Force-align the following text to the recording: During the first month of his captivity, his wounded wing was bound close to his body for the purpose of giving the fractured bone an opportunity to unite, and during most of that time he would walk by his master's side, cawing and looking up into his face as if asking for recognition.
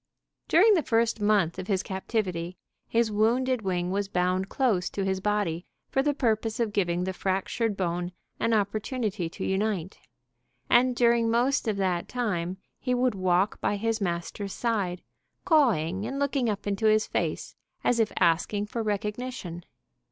During 0.47 0.73
the 0.73 0.81
first 0.81 1.21
month 1.21 1.59
of 1.59 1.67
his 1.67 1.83
captivity, 1.83 2.57
his 2.87 3.11
wounded 3.11 3.61
wing 3.61 3.91
was 3.91 4.07
bound 4.07 4.49
close 4.49 4.89
to 4.89 5.05
his 5.05 5.19
body 5.19 5.63
for 5.91 6.01
the 6.01 6.15
purpose 6.15 6.59
of 6.59 6.73
giving 6.73 7.03
the 7.03 7.13
fractured 7.13 7.77
bone 7.77 8.11
an 8.39 8.51
opportunity 8.51 9.29
to 9.29 9.45
unite, 9.45 9.99
and 10.71 10.95
during 10.95 11.29
most 11.29 11.67
of 11.67 11.77
that 11.77 12.07
time 12.09 12.57
he 12.79 12.95
would 12.95 13.13
walk 13.13 13.61
by 13.61 13.75
his 13.75 14.01
master's 14.01 14.53
side, 14.53 15.03
cawing 15.45 16.07
and 16.07 16.17
looking 16.17 16.49
up 16.49 16.65
into 16.65 16.87
his 16.87 17.05
face 17.05 17.55
as 17.83 17.99
if 17.99 18.11
asking 18.17 18.65
for 18.65 18.81
recognition. 18.81 19.63